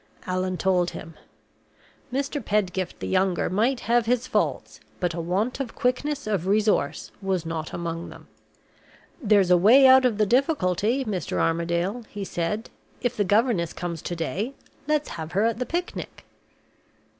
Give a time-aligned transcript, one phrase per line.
[0.25, 1.13] Allan told him.
[2.11, 2.43] Mr.
[2.43, 7.45] Pedgift the younger might have his faults, but a want of quickness of resource was
[7.45, 8.27] not among them.
[9.21, 11.37] "There's a way out of the difficulty, Mr.
[11.37, 12.71] Armadale," he said.
[13.01, 14.55] "If the governess comes to day,
[14.87, 16.25] let's have her at the picnic."